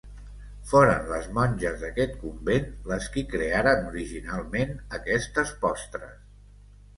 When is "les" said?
1.09-1.27, 2.93-3.05